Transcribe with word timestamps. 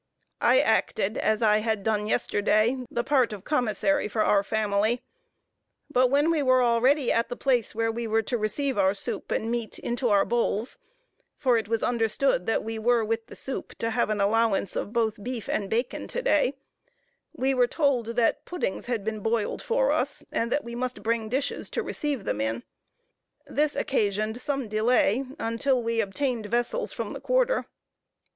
I 0.41 0.59
acted, 0.61 1.15
as 1.19 1.43
I 1.43 1.59
had 1.59 1.83
done 1.83 2.07
yesterday, 2.07 2.75
the 2.89 3.03
part 3.03 3.31
of 3.33 3.43
commissary 3.43 4.07
for 4.07 4.23
our 4.25 4.41
family; 4.43 5.03
but 5.91 6.09
when 6.09 6.31
we 6.31 6.41
were 6.41 6.63
already 6.63 7.11
at 7.11 7.29
the 7.29 7.35
place 7.35 7.75
where 7.75 7.91
we 7.91 8.07
were 8.07 8.23
to 8.23 8.35
receive 8.39 8.79
our 8.79 8.95
soup 8.95 9.31
and 9.31 9.51
meat 9.51 9.77
into 9.77 10.09
our 10.09 10.25
bowls, 10.25 10.79
(for 11.37 11.55
it 11.55 11.67
was 11.67 11.83
understood 11.83 12.47
that 12.47 12.63
we 12.63 12.79
were, 12.79 13.05
with 13.05 13.27
the 13.27 13.35
soup, 13.35 13.75
to 13.77 13.91
have 13.91 14.09
an 14.09 14.19
allowance 14.19 14.75
of 14.75 14.91
both 14.91 15.21
beef 15.23 15.47
and 15.47 15.69
bacon 15.69 16.07
to 16.07 16.23
day,) 16.23 16.55
we 17.33 17.53
were 17.53 17.67
told 17.67 18.07
that 18.15 18.43
puddings 18.43 18.87
had 18.87 19.03
been 19.03 19.19
boiled 19.19 19.61
for 19.61 19.91
us, 19.91 20.23
and 20.31 20.51
that 20.51 20.63
we 20.63 20.73
must 20.73 21.03
bring 21.03 21.29
dishes 21.29 21.69
to 21.69 21.83
receive 21.83 22.23
them 22.25 22.41
in. 22.41 22.63
This 23.45 23.75
occasioned 23.75 24.41
some 24.41 24.67
delay, 24.67 25.25
until 25.37 25.79
we 25.83 26.01
obtained 26.01 26.47
vessels 26.47 26.91
from 26.91 27.13
the 27.13 27.21
quarter. 27.21 27.67